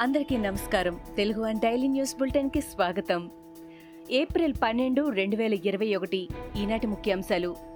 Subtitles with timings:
[0.00, 1.00] అందరికీ నమస్కారం.
[1.16, 3.30] Telugu one daily news బులెటిన్కి స్వాగతం.
[4.10, 7.73] ఏప్రిల్ పన్నెండు రెండు వేల ఇరవై ఒకటి ఈనాటి ముఖ్యాంశాలు.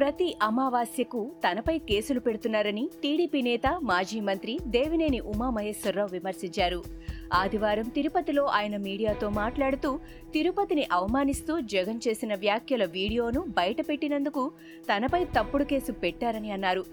[0.00, 6.84] ప్రతి అమావాస్యకు తనపై కేసులు పెడుతున్నారని టీడీపీ నేత మాజీ మంత్రి దేవినేని ఉమామహేశ్వరరావు విమర్శించారు.
[7.32, 9.98] ఆదివారం తిరుపతిలో ఆయన మీడియాతో మాట్లాడుతూ
[10.32, 14.52] తిరుపతిని అవమానిస్తూ జగన్ చేసిన వ్యాఖ్యల వీడియోను బయటపెట్టినందుకు
[14.92, 16.84] తనపై తప్పుడు కేసు పెట్టారని అన్నారు.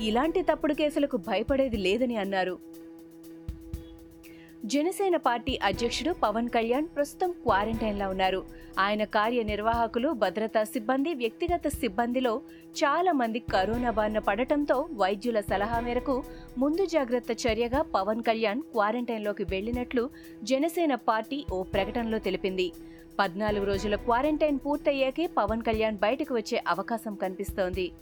[0.00, 2.58] ఇలాంటి తప్పుడు కేసులకు భయపడేది లేదని అన్నారు.
[4.64, 8.42] జనసేన పార్టీ అధ్యక్షుడు పవన్ కళ్యాణ్ ప్రస్తుతం క్వారంటైన్లో ఉన్నారు.
[8.78, 12.40] ఆయన కార్యనిర్వాహకులు భద్రతా సిబ్బంది వ్యక్తిగత సిబ్బందిలో
[12.76, 16.22] చాలా మంది కరోనా బారిన పడటంతో వైద్యుల సలహా మేరకు
[16.58, 20.10] ముందు జాగ్రత్త చర్యగా పవన్ కళ్యాణ్ క్వారంటైన్లోకి వెళ్ళినట్లు
[20.42, 22.72] జనసేన పార్టీ ఓ ప్రకటనలో తెలిపింది.
[23.18, 27.92] పద్నాలుగు రోజుల క్వారంటైన్ పూర్తయ్యాకే పవన్ కళ్యాణ్ బయటకు వచ్చే అవకాశం కనిపిస్తోంది.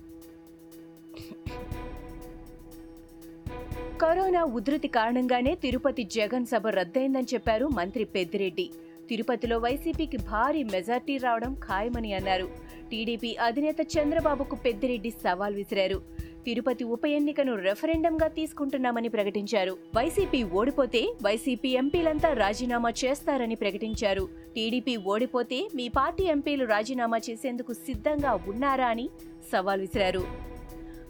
[4.02, 8.66] కరోనా ఉధృతి కారణంగానే తిరుపతి జగన్ సభ రద్దయిందని చెప్పారు మంత్రి పెద్దిరెడ్డి.
[9.08, 12.46] తిరుపతిలో వైసీపీకి భారీ మెజార్టీ రావడం ఖాయమని అన్నారు.
[12.90, 15.98] టీడీపీ అధినేత చంద్రబాబుకు పెద్దిరెడ్డి సవాల్ విసిరారు.
[16.44, 19.74] తిరుపతి ఉప ఎన్నికను రెఫరెండంగా తీసుకుంటున్నామని ప్రకటించారు.
[19.96, 24.28] వైసీపీ ఓడిపోతే వైసీపీ ఎంపీలంతా రాజీనామా చేస్తారని ప్రకటించారు.
[24.54, 29.08] టీడీపీ ఓడిపోతే మీ పార్టీ ఎంపీలు రాజీనామా చేసేందుకు సిద్ధంగా ఉన్నారా అని
[29.52, 30.24] సవాల్ విసిరారు.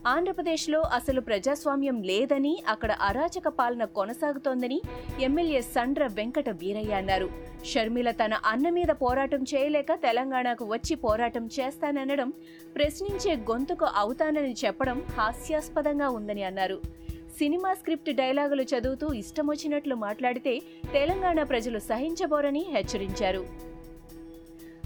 [0.07, 4.83] ఆంధ్రప్రదేశ్లో అసలు ప్రజాస్వామ్యం లేదని అక్కడ అరాచక పాలన కొనసాగుతోందని
[5.21, 7.29] ఎమ్మెల్యే సండ్ర వెంకట వీరయ్య అన్నారు.
[7.65, 12.33] షర్మిల తన అన్న మీద పోరాటం చేయలేక తెలంగాణకు వచ్చి పోరాటం చేస్తాననడం
[12.75, 16.81] ప్రశ్నించే గొంతుకు అవుతానని చెప్పడం హాస్యాస్పదంగా ఉందని అన్నారు.
[17.39, 20.61] సినిమా స్క్రిప్ట్ డైలాగులు చదువుతూ ఇష్టమొచ్చినట్లు మాట్లాడితే
[20.93, 23.69] తెలంగాణ ప్రజలు సహించబోరని హెచ్చరించారు.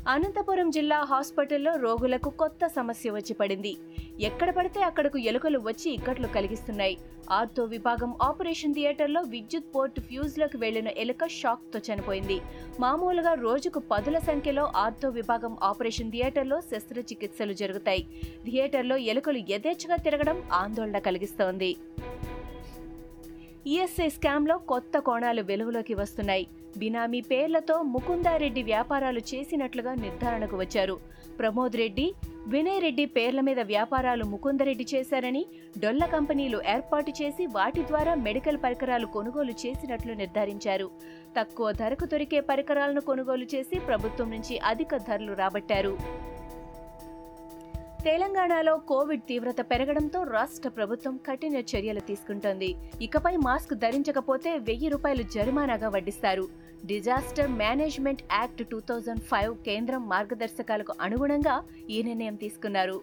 [0.09, 3.77] అనంతపురం జిల్లా హాస్పిటల్లో రోగులకు కొత్త సమస్య వచ్చి పడింది.
[4.21, 6.99] ఎక్కడ పడితే అక్కడకు ఎలుకలు వచ్చి ఇక్కట్లు కలిగిస్తున్నాయి.
[7.31, 12.41] ఆర్థో విభాగం ఆపరేషన్ థియేటర్లో విద్యుత్ పోర్ట్ ఫ్యూజ్లోకి వెళ్ళిన ఎలుక షాక్తో చనిపోయింది.
[12.81, 18.07] మామూలుగా రోజుకు పదుల సంఖ్యలో ఆర్థో విభాగం ఆపరేషన్ థియేటర్లో శస్త్రచికిత్సలు జరుగుతాయి.
[18.45, 21.77] థియేటర్లో ఎలుకలు యథేచ్ఛగా తిరగడం ఆందోళన కలిగిస్తోంది.
[23.67, 26.47] ఈఎస్ఐ స్కామ్లో కొత్త కోణాలు వెలుగులోకి వస్తున్నాయి.
[26.79, 30.97] బినామీ పేర్లతో ముకుందారెడ్డి వ్యాపారాలు చేసినట్లుగా నిర్ధారణకు వచ్చారు.
[31.39, 32.15] ప్రమోద్ రెడ్డి
[32.47, 35.47] వినయ్ రెడ్డి పేర్ల మీద వ్యాపారాలు ముకుందరెడ్డి చేశారని
[35.79, 40.91] డొల్ల కంపెనీలు ఏర్పాటు చేసి వాటి ద్వారా మెడికల్ పరికరాలు కొనుగోలు చేసినట్లు నిర్ధారించారు.
[41.39, 45.99] తక్కువ ధరకు దొరికే పరికరాలను కొనుగోలు చేసి ప్రభుత్వం నుంచి అధిక ధరలు రాబట్టారు.
[48.05, 52.75] తెలంగాణలో కోవిడ్ తీవ్రత పెరగడంతో రాష్ట్ర ప్రభుత్వం కఠిన చర్యలు తీసుకుంటోంది.
[53.03, 56.49] ఇకపై మాస్క్ ధరించకపోతే వెయ్యి రూపాయలు జరిమానాగా వడ్డిస్తారు.
[56.87, 63.01] Disaster management act two thousand five కేంద్రం మార్గదర్శకాలకు అనుగుణంగా ఈ నిర్ణయం తీసుకున్నారు.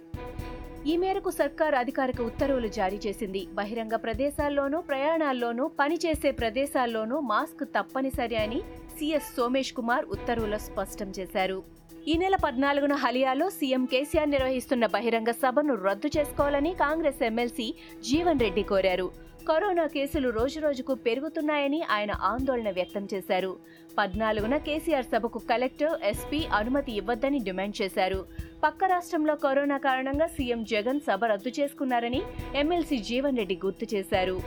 [0.87, 3.47] ఈ మేరకు సర్కార్ అధికారిక ఉత్తర్వులు జారీ చేసింది.
[3.53, 8.61] బహిరంగ ప్రదేశాల్లోనూ ప్రయాణాల్లోనూ పనిచేసే ప్రదేశాల్లోనూ మాస్క్ తప్పనిసరి అని
[8.99, 11.78] సీఎస్ సోమేష్ కుమార్ ఉత్తర్వులో స్పష్టం చేశారు.
[12.07, 17.73] ఈ నెల పద్నాలుగున హలియాలో సీఎం కేసీఆర్ నిర్వహిస్తున్న బహిరంగ సభను రద్దు చేసుకోవాలని కాంగ్రెస్ ఎమ్మెల్సీ
[18.09, 19.07] జీవన్ రెడ్డి కోరారు.
[19.49, 23.51] కరోనా కేసులు రోజురోజుకు పెరుగుతున్నాయని ఆయన ఆందోళన వ్యక్తం చేశారు.
[23.97, 28.25] పద్నాలుగున కేసీఆర్ సభకు కలెక్టర్ ఎస్పీ అనుమతి ఇవ్వద్దని డిమాండ్ చేశారు.
[28.63, 32.21] పక్క రాష్ట్రంలో కరోనా కారణంగా సీఎం జగన్ సభ రద్దు చేసుకున్నారని
[32.63, 34.39] ఎమ్మెల్సీ జీవన్ రెడ్డి గుర్తు చేశారు.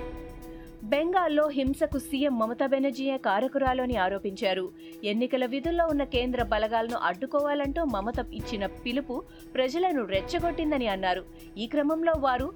[0.83, 4.65] బెంగాల్లో హింసకు సీఎం మమతా బెనర్జీయే కారకురాలని ఆరోపించారు.
[5.05, 9.23] ఎన్నికల విధుల్లో ఉన్న కేంద్ర బలగాలను అడ్డుకోవాలంటూ మమత ఇచ్చిన పిలుపు
[9.55, 11.23] ప్రజలను రెచ్చగొట్టిందని అన్నారు.
[11.59, 12.49] ఈ క్రమంలో వారు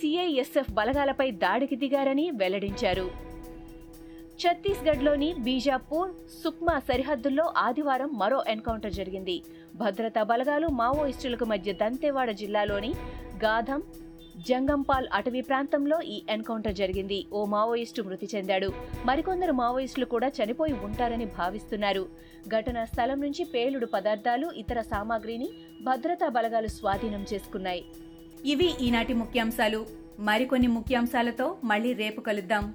[0.00, 3.06] సిఐఎస్ఎఫ్ బలగాలపై దాడికి దిగారని వెల్లడించారు.
[4.40, 6.10] ఛత్తీస్గఢ్లోని బీజాపూర్
[6.42, 9.42] సుక్మా సరిహద్దుల్లో ఆదివారం మరో ఎన్కౌంటర్ జరిగింది.
[9.76, 12.92] భద్రతా బలగాలు మావోయిస్టులకు మధ్య దంతేవాడ జిల్లాలోని
[13.44, 13.82] గాధం
[14.38, 17.26] జంగంపాల్ అటవీ ప్రాంతంలో ఈ ఎన్కౌంటర్ జరిగింది.
[17.32, 18.72] ఓ మావోయిస్టు మృతి చెందాడు.
[19.04, 22.06] మరికొందరు మావోయిస్టులు కూడా చనిపోయి ఉంటారని భావిస్తున్నారు.
[22.48, 25.48] ఘటనా స్థలం నుంచి పేలుడు పదార్థాలు ఇతర సామాగ్రిని
[25.82, 27.84] భద్రతా బలగాలు స్వాధీనం చేసుకున్నాయి.
[28.44, 29.86] ఇవి ఈనాటి ముఖ్యాంశాలు.
[30.18, 32.74] మరికొన్ని ముఖ్యాంశాలతో మళ్ళీ రేపు కలుద్దాం.